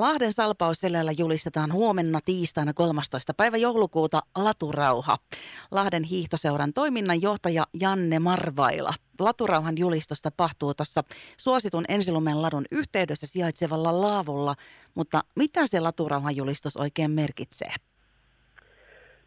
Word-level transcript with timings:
Lahden 0.00 0.32
salpausselällä 0.32 1.12
julistetaan 1.18 1.72
huomenna 1.72 2.20
tiistaina 2.24 2.72
13. 2.74 3.34
päivä 3.34 3.56
joulukuuta 3.56 4.22
Laturauha. 4.36 5.16
Lahden 5.70 6.02
hiihtoseuran 6.02 6.72
toiminnanjohtaja 6.72 7.64
Janne 7.80 8.18
Marvaila. 8.18 8.90
Laturauhan 9.20 9.74
julistus 9.78 10.22
tapahtuu 10.22 10.74
tuossa 10.74 11.04
suositun 11.36 11.84
ensilumen 11.88 12.42
ladun 12.42 12.64
yhteydessä 12.72 13.26
sijaitsevalla 13.26 14.00
laavulla, 14.00 14.54
mutta 14.94 15.20
mitä 15.36 15.60
se 15.66 15.80
Laturauhan 15.80 16.36
julistus 16.36 16.76
oikein 16.76 17.10
merkitsee? 17.10 17.72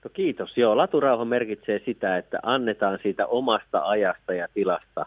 No 0.04 0.09
kiitos. 0.13 0.57
Joo, 0.57 0.77
Laturauha 0.77 1.25
merkitsee 1.25 1.81
sitä, 1.86 2.17
että 2.17 2.39
annetaan 2.43 2.99
siitä 3.04 3.27
omasta 3.27 3.81
ajasta 3.81 4.33
ja 4.33 4.47
tilasta 4.54 5.05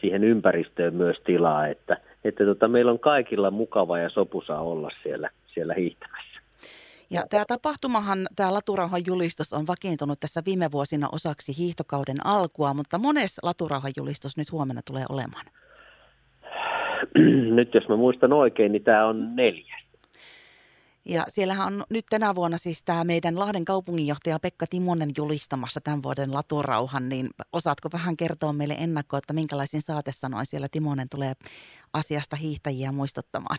siihen 0.00 0.24
ympäristöön 0.24 0.94
myös 0.94 1.16
tilaa, 1.24 1.66
että– 1.66 1.96
että 2.24 2.44
tota, 2.44 2.68
meillä 2.68 2.92
on 2.92 2.98
kaikilla 2.98 3.50
mukava 3.50 3.98
ja 3.98 4.08
sopusa 4.08 4.58
olla 4.58 4.90
siellä, 5.02 5.30
siellä 5.46 5.74
hiihtämässä. 5.74 6.40
Ja 7.10 7.26
tämä 7.30 7.44
tapahtumahan, 7.44 8.18
tämä 8.36 8.54
Laturauhan 8.54 9.00
julistus 9.06 9.52
on 9.52 9.66
vakiintunut 9.66 10.20
tässä 10.20 10.42
viime 10.46 10.72
vuosina 10.72 11.08
osaksi 11.12 11.52
hiihtokauden 11.58 12.26
alkua, 12.26 12.74
mutta 12.74 12.98
mones 12.98 13.38
Laturauhan 13.42 13.92
julistus 13.96 14.36
nyt 14.36 14.52
huomenna 14.52 14.82
tulee 14.86 15.04
olemaan? 15.08 15.46
Nyt 17.56 17.74
jos 17.74 17.88
mä 17.88 17.96
muistan 17.96 18.32
oikein, 18.32 18.72
niin 18.72 18.84
tämä 18.84 19.06
on 19.06 19.36
neljäs. 19.36 19.89
Ja 21.10 21.22
siellähän 21.28 21.66
on 21.66 21.84
nyt 21.90 22.04
tänä 22.10 22.34
vuonna 22.34 22.58
siis 22.58 22.84
tämä 22.84 23.04
meidän 23.04 23.38
Lahden 23.38 23.64
kaupunginjohtaja 23.64 24.38
Pekka 24.42 24.66
Timonen 24.70 25.10
julistamassa 25.16 25.80
tämän 25.84 26.02
vuoden 26.02 26.34
laturauhan, 26.34 27.08
niin 27.08 27.26
osaatko 27.52 27.88
vähän 27.92 28.16
kertoa 28.16 28.52
meille 28.52 28.74
ennakkoa, 28.74 29.18
että 29.18 29.32
minkälaisin 29.32 29.80
saatesanoin 29.82 30.46
siellä 30.46 30.66
Timonen 30.70 31.08
tulee 31.10 31.32
asiasta 31.92 32.36
hiihtäjiä 32.36 32.92
muistuttamaan? 32.92 33.56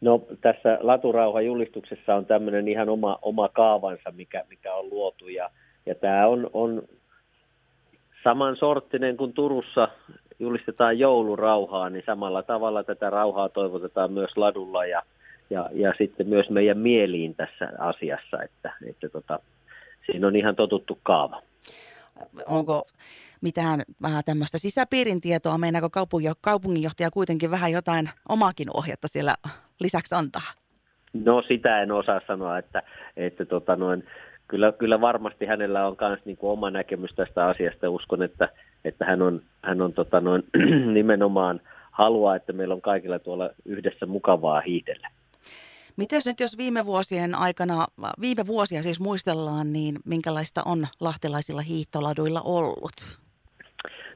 No 0.00 0.20
tässä 0.40 0.78
laturauhan 0.80 1.46
julistuksessa 1.46 2.14
on 2.14 2.26
tämmöinen 2.26 2.68
ihan 2.68 2.88
oma, 2.88 3.18
oma 3.22 3.48
kaavansa, 3.48 4.12
mikä, 4.12 4.44
mikä 4.48 4.74
on 4.74 4.90
luotu 4.90 5.28
ja, 5.28 5.50
ja 5.86 5.94
tämä 5.94 6.26
on, 6.26 6.50
on 6.52 6.82
saman 8.24 8.56
sorttinen 8.56 9.16
kuin 9.16 9.32
Turussa 9.32 9.88
julistetaan 10.38 10.98
joulurauhaa, 10.98 11.90
niin 11.90 12.02
samalla 12.06 12.42
tavalla 12.42 12.84
tätä 12.84 13.10
rauhaa 13.10 13.48
toivotetaan 13.48 14.12
myös 14.12 14.36
ladulla 14.36 14.86
ja– 14.86 15.02
ja, 15.50 15.70
ja 15.72 15.94
sitten 15.98 16.28
myös 16.28 16.50
meidän 16.50 16.78
mieliin 16.78 17.34
tässä 17.34 17.68
asiassa, 17.78 18.42
että, 18.42 18.72
että 18.86 19.08
tota, 19.08 19.38
siinä 20.06 20.26
on 20.26 20.36
ihan 20.36 20.56
totuttu 20.56 20.98
kaava. 21.02 21.42
Onko 22.46 22.86
mitään 23.40 23.82
vähän 24.02 24.22
tämmöistä 24.26 24.58
sisäpiirin 24.58 25.20
tietoa, 25.20 25.58
meinaako 25.58 25.88
kaupunginjohtaja 26.40 27.10
kuitenkin 27.10 27.50
vähän 27.50 27.72
jotain 27.72 28.10
omakin 28.28 28.68
ohjetta 28.74 29.08
siellä 29.08 29.34
lisäksi 29.80 30.14
antaa? 30.14 30.50
No 31.12 31.42
sitä 31.48 31.82
en 31.82 31.92
osaa 31.92 32.20
sanoa, 32.26 32.58
että, 32.58 32.82
että 33.16 33.44
tota 33.44 33.76
noin, 33.76 34.04
kyllä, 34.48 34.72
kyllä 34.72 35.00
varmasti 35.00 35.46
hänellä 35.46 35.86
on 35.86 35.96
myös 36.00 36.20
niin 36.24 36.38
oma 36.40 36.70
näkemys 36.70 37.10
tästä 37.14 37.46
asiasta. 37.46 37.90
Uskon, 37.90 38.22
että, 38.22 38.48
että 38.84 39.04
hän 39.04 39.22
on, 39.22 39.42
hän 39.62 39.82
on 39.82 39.92
tota 39.92 40.20
noin, 40.20 40.42
nimenomaan 40.94 41.60
haluaa, 41.90 42.36
että 42.36 42.52
meillä 42.52 42.74
on 42.74 42.80
kaikilla 42.80 43.18
tuolla 43.18 43.50
yhdessä 43.64 44.06
mukavaa 44.06 44.60
hiidellä. 44.60 45.08
Miten 45.96 46.20
nyt 46.26 46.40
jos 46.40 46.58
viime 46.58 46.84
vuosien 46.84 47.34
aikana, 47.34 47.86
viime 48.20 48.46
vuosia 48.46 48.82
siis 48.82 49.00
muistellaan, 49.00 49.72
niin 49.72 49.96
minkälaista 50.04 50.62
on 50.66 50.86
lahtelaisilla 51.00 51.60
hiihtoladuilla 51.60 52.40
ollut? 52.44 53.18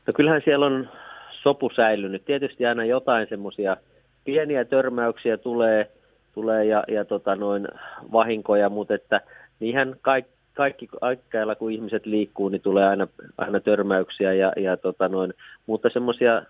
No 0.07 0.13
kyllähän 0.13 0.43
siellä 0.45 0.67
on 0.67 0.89
sopu 1.31 1.71
säilynyt. 1.77 2.25
Tietysti 2.25 2.67
aina 2.67 2.85
jotain 2.85 3.27
semmoisia 3.29 3.77
pieniä 4.25 4.65
törmäyksiä 4.65 5.37
tulee, 5.37 5.91
tulee 6.35 6.65
ja, 6.65 6.85
ja 6.89 7.05
tota 7.05 7.37
noin 7.37 7.69
vahinkoja, 8.13 8.69
mutta 8.69 8.95
että 8.95 9.21
niinhän 9.61 9.97
kaikki, 10.03 10.33
kaikki 10.55 10.89
aikkeilla, 11.01 11.55
kun 11.55 11.73
ihmiset 11.73 12.07
liikkuu, 12.07 12.49
niin 12.49 12.63
tulee 12.63 12.89
aina, 12.89 13.09
aina 13.39 13.61
törmäyksiä, 13.61 14.35
ja, 14.35 14.53
ja 14.57 14.77
tota 14.77 15.09
noin, 15.09 15.35
mutta 15.67 15.91
semmoisia 15.91 16.43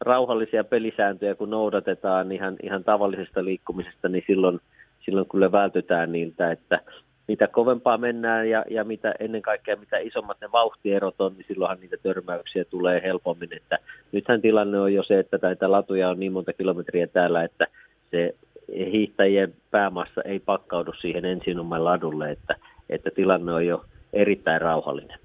rauhallisia 0.00 0.64
pelisääntöjä, 0.64 1.34
kun 1.34 1.50
noudatetaan 1.50 2.32
ihan, 2.32 2.56
ihan 2.62 2.84
tavallisesta 2.84 3.44
liikkumisesta, 3.44 4.08
niin 4.08 4.24
silloin, 4.26 4.60
silloin 5.04 5.28
kyllä 5.28 5.52
vältytään 5.52 6.12
niiltä, 6.12 6.50
että 6.50 6.80
mitä 7.28 7.48
kovempaa 7.48 7.98
mennään 7.98 8.50
ja, 8.50 8.64
ja 8.70 8.84
mitä 8.84 9.14
ennen 9.20 9.42
kaikkea 9.42 9.76
mitä 9.76 9.98
isommat 9.98 10.40
ne 10.40 10.52
vauhtierot 10.52 11.20
on, 11.20 11.32
niin 11.36 11.44
silloinhan 11.48 11.80
niitä 11.80 11.96
törmäyksiä 12.02 12.64
tulee 12.64 13.02
helpommin. 13.02 13.56
Että 13.56 13.78
nythän 14.12 14.40
tilanne 14.40 14.80
on 14.80 14.94
jo 14.94 15.02
se, 15.02 15.18
että 15.18 15.38
näitä 15.42 15.70
latuja 15.70 16.10
on 16.10 16.20
niin 16.20 16.32
monta 16.32 16.52
kilometriä 16.52 17.06
täällä, 17.06 17.44
että 17.44 17.66
se 18.10 18.34
hiihtäjien 18.74 19.54
päämassa 19.70 20.22
ei 20.22 20.40
pakkaudu 20.40 20.92
siihen 20.92 21.24
ensinomman 21.24 21.84
ladulle, 21.84 22.30
että, 22.30 22.56
että 22.88 23.10
tilanne 23.10 23.52
on 23.52 23.66
jo 23.66 23.84
erittäin 24.12 24.60
rauhallinen. 24.60 25.18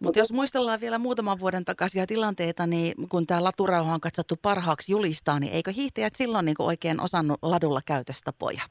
Mutta 0.00 0.18
jos 0.18 0.32
muistellaan 0.32 0.80
vielä 0.80 0.98
muutaman 0.98 1.40
vuoden 1.40 1.64
takaisia 1.64 2.06
tilanteita, 2.06 2.66
niin 2.66 2.94
kun 3.08 3.26
tämä 3.26 3.44
laturauha 3.44 3.94
on 3.94 4.00
katsottu 4.00 4.34
parhaaksi 4.42 4.92
julistaa, 4.92 5.40
niin 5.40 5.52
eikö 5.52 5.72
hiihtäjät 5.72 6.12
silloin 6.16 6.44
niin 6.44 6.56
oikein 6.58 7.00
osannut 7.00 7.38
ladulla 7.42 7.80
käytöstapoja? 7.86 8.62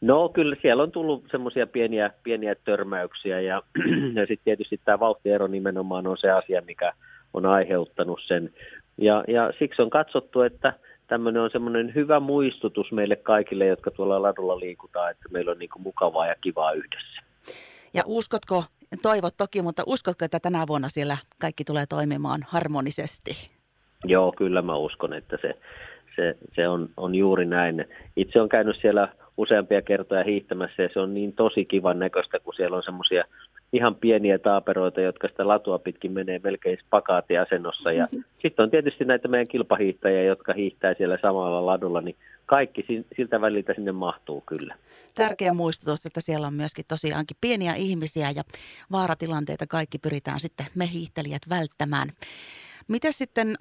No 0.00 0.28
kyllä 0.28 0.56
siellä 0.62 0.82
on 0.82 0.92
tullut 0.92 1.24
semmoisia 1.30 1.66
pieniä, 1.66 2.10
pieniä 2.22 2.54
törmäyksiä 2.54 3.40
ja, 3.40 3.62
ja 4.16 4.20
sitten 4.26 4.44
tietysti 4.44 4.80
tämä 4.84 5.00
vauhtiero 5.00 5.46
nimenomaan 5.46 6.06
on 6.06 6.18
se 6.18 6.30
asia, 6.30 6.62
mikä 6.66 6.92
on 7.34 7.46
aiheuttanut 7.46 8.20
sen. 8.26 8.54
Ja, 8.98 9.24
ja 9.28 9.52
siksi 9.58 9.82
on 9.82 9.90
katsottu, 9.90 10.42
että 10.42 10.72
tämmöinen 11.06 11.42
on 11.42 11.50
semmoinen 11.50 11.94
hyvä 11.94 12.20
muistutus 12.20 12.92
meille 12.92 13.16
kaikille, 13.16 13.66
jotka 13.66 13.90
tuolla 13.90 14.22
ladulla 14.22 14.60
liikutaan, 14.60 15.10
että 15.10 15.28
meillä 15.30 15.50
on 15.50 15.58
niin 15.58 15.70
kuin 15.70 15.82
mukavaa 15.82 16.26
ja 16.26 16.34
kivaa 16.40 16.72
yhdessä. 16.72 17.22
Ja 17.94 18.02
uskotko, 18.06 18.64
toivot 19.02 19.36
toki, 19.36 19.62
mutta 19.62 19.82
uskotko, 19.86 20.24
että 20.24 20.40
tänä 20.40 20.66
vuonna 20.66 20.88
siellä 20.88 21.16
kaikki 21.38 21.64
tulee 21.64 21.86
toimimaan 21.86 22.40
harmonisesti? 22.48 23.50
Joo, 24.04 24.32
kyllä 24.36 24.62
mä 24.62 24.76
uskon, 24.76 25.12
että 25.12 25.38
se, 25.42 25.58
se, 26.16 26.36
se 26.54 26.68
on, 26.68 26.88
on 26.96 27.14
juuri 27.14 27.46
näin. 27.46 27.84
Itse 28.16 28.40
on 28.40 28.48
käynyt 28.48 28.76
siellä 28.80 29.08
useampia 29.36 29.82
kertoja 29.82 30.24
hiihtämässä 30.24 30.82
ja 30.82 30.88
se 30.92 31.00
on 31.00 31.14
niin 31.14 31.32
tosi 31.32 31.64
kivan 31.64 31.98
näköistä, 31.98 32.38
kun 32.40 32.54
siellä 32.54 32.76
on 32.76 32.82
semmoisia 32.82 33.24
ihan 33.72 33.94
pieniä 33.94 34.38
taaperoita, 34.38 35.00
jotka 35.00 35.28
sitä 35.28 35.48
latua 35.48 35.78
pitkin 35.78 36.12
menee 36.12 36.40
melkein 36.44 36.78
spakaatiasennossa. 36.86 37.92
Ja 37.92 38.04
mm-hmm. 38.04 38.24
sitten 38.42 38.62
on 38.62 38.70
tietysti 38.70 39.04
näitä 39.04 39.28
meidän 39.28 39.48
kilpahiihtäjiä, 39.48 40.22
jotka 40.22 40.52
hiihtää 40.52 40.94
siellä 40.94 41.18
samalla 41.22 41.66
ladulla, 41.66 42.00
niin 42.00 42.16
kaikki 42.46 42.86
siltä 43.16 43.40
väliltä 43.40 43.74
sinne 43.74 43.92
mahtuu 43.92 44.40
kyllä. 44.40 44.74
Tärkeä 45.14 45.54
muistutus, 45.54 46.06
että 46.06 46.20
siellä 46.20 46.46
on 46.46 46.54
myöskin 46.54 46.84
tosiaankin 46.88 47.36
pieniä 47.40 47.74
ihmisiä 47.74 48.30
ja 48.30 48.42
vaaratilanteita 48.92 49.66
kaikki 49.66 49.98
pyritään 49.98 50.40
sitten 50.40 50.66
me 50.74 50.90
hiihtelijät 50.92 51.42
välttämään. 51.48 52.12
Miten 52.88 53.12
sitten, 53.12 53.54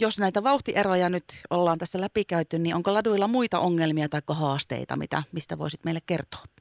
jos 0.00 0.18
näitä 0.18 0.42
vauhtieroja 0.42 1.08
nyt 1.08 1.24
ollaan 1.50 1.78
tässä 1.78 2.00
läpikäyty, 2.00 2.58
niin 2.58 2.74
onko 2.74 2.94
laduilla 2.94 3.28
muita 3.28 3.58
ongelmia 3.58 4.08
tai 4.08 4.20
haasteita, 4.28 4.96
mitä, 4.96 5.22
mistä 5.32 5.58
voisit 5.58 5.84
meille 5.84 6.00
kertoa? 6.06 6.57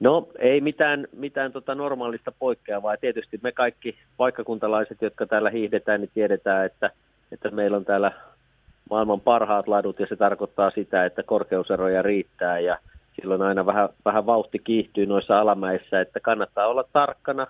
No 0.00 0.28
ei 0.38 0.60
mitään, 0.60 1.08
mitään 1.16 1.52
tota 1.52 1.74
normaalista 1.74 2.32
poikkeavaa. 2.38 2.96
Tietysti 2.96 3.40
me 3.42 3.52
kaikki 3.52 3.98
paikkakuntalaiset, 4.16 5.02
jotka 5.02 5.26
täällä 5.26 5.50
hiihdetään, 5.50 6.00
niin 6.00 6.10
tiedetään, 6.14 6.66
että, 6.66 6.90
että 7.32 7.50
meillä 7.50 7.76
on 7.76 7.84
täällä 7.84 8.12
maailman 8.90 9.20
parhaat 9.20 9.68
ladut 9.68 10.00
ja 10.00 10.06
se 10.06 10.16
tarkoittaa 10.16 10.70
sitä, 10.70 11.04
että 11.04 11.22
korkeuseroja 11.22 12.02
riittää 12.02 12.58
ja 12.58 12.78
silloin 13.20 13.42
aina 13.42 13.66
vähän, 13.66 13.88
vähän 14.04 14.26
vauhti 14.26 14.58
kiihtyy 14.58 15.06
noissa 15.06 15.40
alamäissä, 15.40 16.00
että 16.00 16.20
kannattaa 16.20 16.66
olla 16.66 16.84
tarkkana 16.92 17.46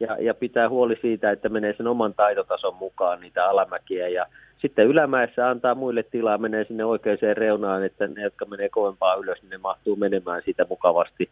ja, 0.00 0.16
ja 0.20 0.34
pitää 0.34 0.68
huoli 0.68 0.98
siitä, 1.00 1.30
että 1.30 1.48
menee 1.48 1.74
sen 1.76 1.86
oman 1.86 2.14
taitotason 2.14 2.74
mukaan 2.74 3.20
niitä 3.20 3.48
alamäkiä 3.48 4.08
ja 4.08 4.26
sitten 4.58 4.86
ylämäessä 4.86 5.48
antaa 5.48 5.74
muille 5.74 6.02
tilaa, 6.02 6.38
menee 6.38 6.64
sinne 6.64 6.84
oikeaan 6.84 7.18
reunaan, 7.34 7.84
että 7.84 8.06
ne, 8.06 8.22
jotka 8.22 8.44
menee 8.44 8.68
kovempaa 8.68 9.14
ylös, 9.14 9.42
niin 9.42 9.50
ne 9.50 9.58
mahtuu 9.58 9.96
menemään 9.96 10.42
siitä 10.44 10.66
mukavasti, 10.68 11.30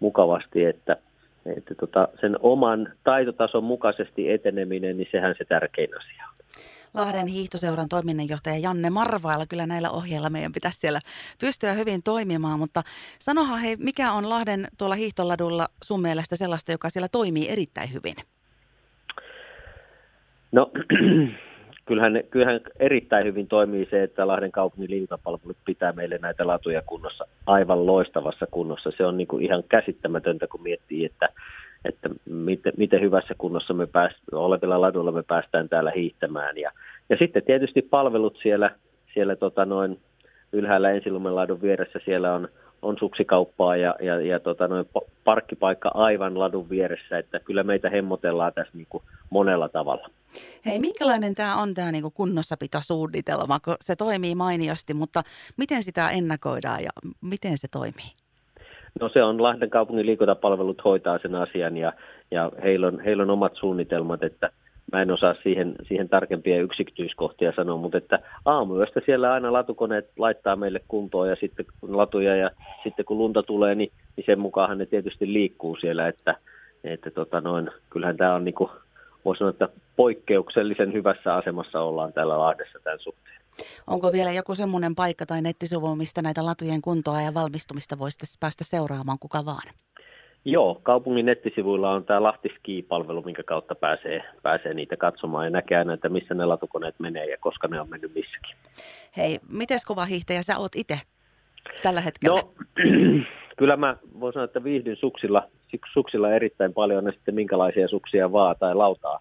mukavasti 0.00 0.64
että, 0.64 0.96
että 1.56 1.74
tota, 1.74 2.08
sen 2.20 2.36
oman 2.40 2.92
taitotason 3.04 3.64
mukaisesti 3.64 4.30
eteneminen, 4.30 4.96
niin 4.96 5.08
sehän 5.10 5.34
se 5.38 5.44
tärkein 5.44 5.96
asia 5.96 6.24
on. 6.28 6.36
Lahden 6.94 7.26
hiihtoseuran 7.26 7.88
toiminnanjohtaja 7.88 8.58
Janne 8.58 8.90
Marvailla. 8.90 9.46
Kyllä 9.46 9.66
näillä 9.66 9.90
ohjeilla 9.90 10.30
meidän 10.30 10.52
pitäisi 10.52 10.78
siellä 10.78 11.00
pystyä 11.40 11.72
hyvin 11.72 12.02
toimimaan, 12.02 12.58
mutta 12.58 12.82
sanohan 13.18 13.60
hei, 13.60 13.76
mikä 13.76 14.12
on 14.12 14.28
Lahden 14.28 14.68
tuolla 14.78 14.94
hiihtoladulla 14.94 15.68
sun 15.84 16.02
mielestä 16.02 16.36
sellaista, 16.36 16.72
joka 16.72 16.90
siellä 16.90 17.08
toimii 17.12 17.48
erittäin 17.48 17.92
hyvin? 17.92 18.14
No 20.52 20.70
kyllähän, 21.86 22.20
kyllähän 22.30 22.60
erittäin 22.78 23.26
hyvin 23.26 23.48
toimii 23.48 23.88
se, 23.90 24.02
että 24.02 24.26
Lahden 24.26 24.52
kaupungin 24.52 24.90
liikuntapalvelut 24.90 25.56
pitää 25.64 25.92
meille 25.92 26.18
näitä 26.18 26.46
latuja 26.46 26.82
kunnossa 26.82 27.26
aivan 27.46 27.86
loistavassa 27.86 28.46
kunnossa. 28.50 28.90
Se 28.90 29.06
on 29.06 29.16
niin 29.16 29.28
kuin 29.28 29.44
ihan 29.44 29.62
käsittämätöntä, 29.68 30.46
kun 30.46 30.62
miettii, 30.62 31.04
että 31.04 31.28
että 31.84 32.08
miten, 32.24 32.72
miten 32.76 33.00
hyvässä 33.00 33.34
kunnossa 33.38 33.74
me 33.74 33.86
pääst, 33.86 34.16
olevilla 34.32 34.80
laduilla 34.80 35.12
me 35.12 35.22
päästään 35.22 35.68
täällä 35.68 35.92
hiihtämään. 35.96 36.58
Ja, 36.58 36.72
ja 37.08 37.16
sitten 37.16 37.42
tietysti 37.42 37.82
palvelut 37.82 38.38
siellä, 38.42 38.70
siellä 39.14 39.36
tota 39.36 39.64
noin 39.64 39.98
ylhäällä 40.52 40.90
ensilumenlaadun 40.90 41.62
vieressä 41.62 42.00
siellä 42.04 42.34
on, 42.34 42.48
on 42.86 42.96
suksikauppaa 42.98 43.76
ja, 43.76 43.94
ja, 44.00 44.20
ja 44.20 44.40
tota, 44.40 44.68
noin 44.68 44.88
parkkipaikka 45.24 45.90
aivan 45.94 46.38
ladun 46.38 46.70
vieressä, 46.70 47.18
että 47.18 47.40
kyllä 47.40 47.62
meitä 47.62 47.90
hemmotellaan 47.90 48.52
tässä 48.52 48.72
niin 48.74 48.86
kuin 48.90 49.02
monella 49.30 49.68
tavalla. 49.68 50.10
Hei, 50.66 50.78
minkälainen 50.78 51.34
tämä 51.34 51.56
on 51.56 51.74
tämä 51.74 51.92
niin 51.92 52.12
kunnossapitosuunnitelma, 52.14 53.60
kun 53.60 53.76
se 53.80 53.96
toimii 53.96 54.34
mainiosti, 54.34 54.94
mutta 54.94 55.22
miten 55.56 55.82
sitä 55.82 56.10
ennakoidaan 56.10 56.82
ja 56.82 56.90
miten 57.20 57.58
se 57.58 57.68
toimii? 57.68 58.10
No 59.00 59.08
se 59.08 59.22
on 59.22 59.42
Lahden 59.42 59.70
kaupungin 59.70 60.06
liikuntapalvelut 60.06 60.84
hoitaa 60.84 61.18
sen 61.18 61.34
asian 61.34 61.76
ja, 61.76 61.92
ja 62.30 62.52
heillä, 62.62 62.86
on, 62.86 63.00
heillä 63.00 63.22
on 63.22 63.30
omat 63.30 63.56
suunnitelmat, 63.56 64.22
että 64.22 64.50
mä 64.92 65.02
en 65.02 65.10
osaa 65.10 65.34
siihen, 65.42 65.74
siihen 65.88 66.08
tarkempia 66.08 66.62
yksityiskohtia 66.62 67.52
sanoa, 67.56 67.76
mutta 67.76 67.98
että 67.98 68.18
aamuyöstä 68.44 69.00
siellä 69.06 69.32
aina 69.32 69.52
latukoneet 69.52 70.10
laittaa 70.18 70.56
meille 70.56 70.80
kuntoon 70.88 71.28
ja 71.28 71.36
sitten 71.36 71.66
kun 71.80 71.96
latuja 71.96 72.36
ja 72.36 72.50
sitten 72.82 73.04
kun 73.04 73.18
lunta 73.18 73.42
tulee, 73.42 73.74
niin, 73.74 73.92
niin 74.16 74.24
sen 74.26 74.40
mukaan 74.40 74.78
ne 74.78 74.86
tietysti 74.86 75.32
liikkuu 75.32 75.76
siellä, 75.76 76.08
että, 76.08 76.34
että 76.84 77.10
tota 77.10 77.40
noin, 77.40 77.70
kyllähän 77.90 78.16
tämä 78.16 78.34
on 78.34 78.44
niin 78.44 78.54
kuin, 78.54 78.70
voisi 79.24 79.38
sanoa, 79.38 79.50
että 79.50 79.68
poikkeuksellisen 79.96 80.92
hyvässä 80.92 81.34
asemassa 81.34 81.80
ollaan 81.80 82.12
täällä 82.12 82.38
Lahdessa 82.38 82.78
tämän 82.84 82.98
suhteen. 82.98 83.36
Onko 83.86 84.12
vielä 84.12 84.32
joku 84.32 84.54
semmoinen 84.54 84.94
paikka 84.94 85.26
tai 85.26 85.42
nettisivu, 85.42 85.96
mistä 85.96 86.22
näitä 86.22 86.44
latujen 86.44 86.82
kuntoa 86.82 87.22
ja 87.22 87.34
valmistumista 87.34 87.98
voisi 87.98 88.36
päästä 88.40 88.64
seuraamaan 88.64 89.18
kuka 89.18 89.44
vaan? 89.44 89.72
Joo, 90.48 90.80
kaupungin 90.82 91.26
nettisivuilla 91.26 91.90
on 91.90 92.04
tämä 92.04 92.22
Lahti 92.22 92.48
Ski-palvelu, 92.58 93.22
minkä 93.22 93.42
kautta 93.42 93.74
pääsee, 93.74 94.22
pääsee 94.42 94.74
niitä 94.74 94.96
katsomaan 94.96 95.46
ja 95.46 95.50
näkee 95.50 95.78
aina, 95.78 95.92
että 95.92 96.08
missä 96.08 96.34
ne 96.34 96.44
latukoneet 96.44 96.94
menee 96.98 97.24
ja 97.24 97.36
koska 97.40 97.68
ne 97.68 97.80
on 97.80 97.90
mennyt 97.90 98.14
missäkin. 98.14 98.56
Hei, 99.16 99.38
miten 99.48 99.78
kova 99.86 100.04
hiihtäjä 100.04 100.42
sä 100.42 100.58
oot 100.58 100.76
itse 100.76 100.98
tällä 101.82 102.00
hetkellä? 102.00 102.40
No, 102.40 102.52
kyllä 103.58 103.76
mä 103.76 103.96
voin 104.20 104.32
sanoa, 104.32 104.44
että 104.44 104.64
viihdyn 104.64 104.96
suksilla, 104.96 105.48
suksilla 105.92 106.30
erittäin 106.30 106.72
paljon, 106.74 107.04
ne 107.04 107.12
sitten 107.12 107.34
minkälaisia 107.34 107.88
suksia 107.88 108.32
vaan 108.32 108.56
tai 108.58 108.74
lautaa. 108.74 109.20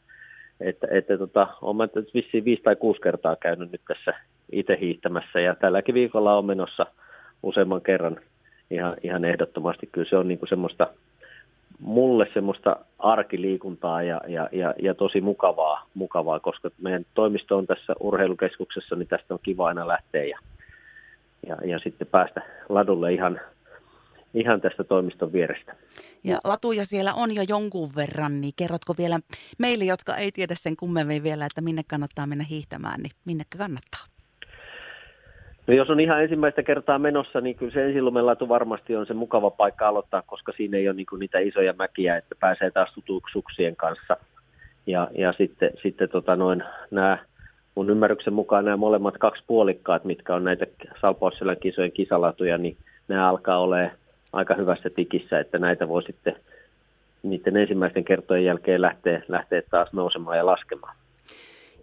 Että, 0.59 0.87
että 0.91 1.17
tota, 1.17 1.47
olen 1.61 1.77
mä 1.77 1.87
vissiin 2.13 2.45
viisi 2.45 2.63
tai 2.63 2.75
kuusi 2.75 3.01
kertaa 3.01 3.35
käynyt 3.35 3.71
nyt 3.71 3.81
tässä 3.87 4.13
itse 4.51 4.77
hiihtämässä 4.81 5.39
ja 5.39 5.55
tälläkin 5.55 5.95
viikolla 5.95 6.37
on 6.37 6.45
menossa 6.45 6.85
useamman 7.43 7.81
kerran 7.81 8.17
ihan, 8.71 8.95
ihan 9.03 9.25
ehdottomasti. 9.25 9.89
Kyllä 9.91 10.09
se 10.09 10.17
on 10.17 10.27
niin 10.27 10.39
kuin 10.39 10.49
semmoista, 10.49 10.87
mulle 11.79 12.27
semmoista 12.33 12.75
arkiliikuntaa 12.99 14.03
ja, 14.03 14.21
ja, 14.27 14.49
ja, 14.51 14.73
ja 14.81 14.95
tosi 14.95 15.21
mukavaa, 15.21 15.85
mukavaa, 15.93 16.39
koska 16.39 16.71
meidän 16.81 17.05
toimisto 17.13 17.57
on 17.57 17.67
tässä 17.67 17.93
urheilukeskuksessa, 17.99 18.95
niin 18.95 19.07
tästä 19.07 19.33
on 19.33 19.39
kiva 19.43 19.67
aina 19.67 19.87
lähteä 19.87 20.23
ja, 20.23 20.39
ja, 21.47 21.55
ja 21.65 21.79
sitten 21.79 22.07
päästä 22.07 22.41
ladulle 22.69 23.13
ihan, 23.13 23.41
ihan 24.33 24.61
tästä 24.61 24.83
toimiston 24.83 25.33
vierestä. 25.33 25.75
Ja 26.23 26.37
latuja 26.43 26.85
siellä 26.85 27.13
on 27.13 27.35
jo 27.35 27.43
jonkun 27.47 27.89
verran, 27.95 28.41
niin 28.41 28.53
kerrotko 28.55 28.93
vielä 28.97 29.19
meille, 29.59 29.83
jotka 29.83 30.15
ei 30.15 30.31
tiedä 30.31 30.53
sen 30.57 30.75
kummemmin 30.75 31.23
vielä, 31.23 31.45
että 31.45 31.61
minne 31.61 31.81
kannattaa 31.87 32.27
mennä 32.27 32.43
hiihtämään, 32.49 33.01
niin 33.01 33.11
minne 33.25 33.43
kannattaa? 33.57 34.14
No 35.67 35.73
jos 35.73 35.89
on 35.89 35.99
ihan 35.99 36.23
ensimmäistä 36.23 36.63
kertaa 36.63 36.99
menossa, 36.99 37.41
niin 37.41 37.55
kyllä 37.55 37.73
se 37.73 37.85
ensilumellatu 37.85 38.49
varmasti 38.49 38.95
on 38.95 39.05
se 39.05 39.13
mukava 39.13 39.49
paikka 39.49 39.87
aloittaa, 39.87 40.21
koska 40.21 40.51
siinä 40.51 40.77
ei 40.77 40.87
ole 40.87 40.95
niin 40.95 41.07
niitä 41.19 41.39
isoja 41.39 41.73
mäkiä, 41.73 42.17
että 42.17 42.35
pääsee 42.39 42.71
taas 42.71 42.93
tutuksuksien 42.93 43.75
kanssa. 43.75 44.17
Ja, 44.87 45.07
ja 45.17 45.33
sitten, 45.33 45.71
sitten 45.81 46.09
tota 46.09 46.35
noin, 46.35 46.63
nämä, 46.91 47.17
mun 47.75 47.89
ymmärryksen 47.89 48.33
mukaan 48.33 48.65
nämä 48.65 48.77
molemmat 48.77 49.17
kaksi 49.17 49.43
puolikkaat, 49.47 50.03
mitkä 50.05 50.35
on 50.35 50.43
näitä 50.43 50.65
Salpausselän 51.01 51.57
kisojen 51.57 51.91
kisalatuja, 51.91 52.57
niin 52.57 52.77
nämä 53.07 53.29
alkaa 53.29 53.59
olemaan 53.59 53.91
aika 54.33 54.53
hyvässä 54.53 54.89
tikissä, 54.89 55.39
että 55.39 55.59
näitä 55.59 55.87
voi 55.87 56.03
sitten 56.03 56.35
niiden 57.23 57.57
ensimmäisten 57.57 58.03
kertojen 58.03 58.45
jälkeen 58.45 58.81
lähteä, 58.81 59.21
lähteä 59.27 59.61
taas 59.69 59.93
nousemaan 59.93 60.37
ja 60.37 60.45
laskemaan. 60.45 60.95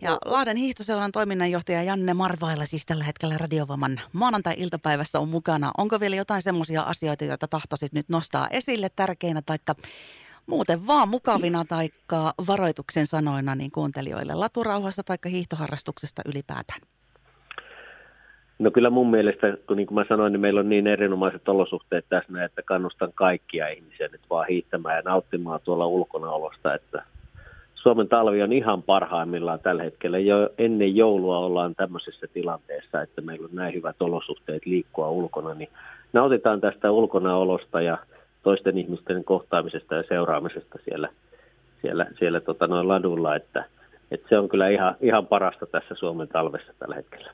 Ja 0.03 0.19
Lahden 0.25 0.57
hiihtoseuran 0.57 1.13
toiminnanjohtaja 1.13 1.83
Janne 1.83 2.15
Marvailla 2.15 2.67
siis 2.67 2.87
tällä 2.87 3.05
hetkellä 3.05 3.39
Radiovoman 3.39 4.01
maanantai-iltapäivässä 4.13 5.21
on 5.21 5.29
mukana. 5.29 5.71
Onko 5.79 6.01
vielä 6.01 6.17
jotain 6.17 6.43
semmoisia 6.43 6.83
asioita, 6.83 7.25
joita 7.25 7.49
tahtoisit 7.49 7.93
nyt 7.93 8.09
nostaa 8.09 8.49
esille 8.51 8.89
tärkeinä 8.97 9.43
taikka 9.47 9.75
muuten 10.47 10.87
vaan 10.87 11.09
mukavina 11.09 11.65
taikka 11.65 12.33
varoituksen 12.49 13.07
sanoina 13.07 13.55
niin 13.55 13.71
kuuntelijoille 13.71 14.35
laturauhasta 14.35 15.03
taikka 15.03 15.29
hiihtoharrastuksesta 15.29 16.23
ylipäätään? 16.27 16.81
No 18.59 18.71
kyllä 18.71 18.91
mun 18.91 19.11
mielestä, 19.11 19.57
kun 19.67 19.77
niin 19.77 19.87
kuin 19.87 19.95
mä 19.95 20.05
sanoin, 20.09 20.33
niin 20.33 20.41
meillä 20.41 20.61
on 20.61 20.69
niin 20.69 20.87
erinomaiset 20.87 21.49
olosuhteet 21.49 22.05
tässä, 22.09 22.45
että 22.45 22.63
kannustan 22.63 23.13
kaikkia 23.15 23.69
ihmisiä 23.69 24.09
nyt 24.09 24.21
vaan 24.31 24.47
hiihtämään 24.49 24.97
ja 24.97 25.03
nauttimaan 25.03 25.61
tuolla 25.65 25.87
ulkonaolosta, 25.87 26.75
että 26.75 27.03
Suomen 27.83 28.09
talvi 28.09 28.43
on 28.43 28.53
ihan 28.53 28.83
parhaimmillaan 28.83 29.61
tällä 29.61 29.83
hetkellä. 29.83 30.19
Jo 30.19 30.51
ennen 30.59 30.97
joulua 30.97 31.39
ollaan 31.39 31.75
tämmöisessä 31.75 32.27
tilanteessa, 32.27 33.03
että 33.03 33.21
meillä 33.21 33.45
on 33.45 33.57
näin 33.57 33.75
hyvät 33.75 34.03
olosuhteet 34.03 34.67
liikkua 34.67 35.11
ulkona, 35.11 35.55
niin 35.55 35.69
nautitaan 36.13 36.61
tästä 36.61 36.91
ulkonaolosta 36.91 37.81
ja 37.81 37.99
toisten 38.43 38.79
ihmisten 38.79 39.25
kohtaamisesta 39.25 39.95
ja 39.95 40.05
seuraamisesta 40.09 40.79
siellä, 40.85 41.09
siellä, 41.81 42.07
siellä 42.19 42.41
tota 42.41 42.67
noin 42.67 42.89
ladulla, 42.89 43.37
että, 43.37 43.65
että 44.11 44.29
se 44.29 44.39
on 44.39 44.49
kyllä 44.49 44.69
ihan, 44.69 44.95
ihan 45.01 45.27
parasta 45.27 45.67
tässä 45.67 45.95
Suomen 45.95 46.29
talvessa 46.29 46.73
tällä 46.79 46.95
hetkellä. 46.95 47.31